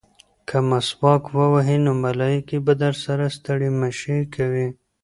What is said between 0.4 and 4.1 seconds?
که مسواک ووهې نو ملایکې به درسره ستړې مه